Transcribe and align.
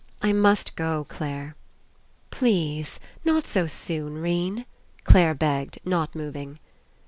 "I 0.19 0.33
must 0.33 0.75
go, 0.75 1.03
Clare." 1.09 1.55
"Please, 2.31 2.99
not 3.23 3.45
so 3.45 3.67
soon, 3.67 4.15
'Rene," 4.17 4.65
Clare 5.03 5.35
begged, 5.35 5.77
not 5.85 6.15
moving. 6.15 6.57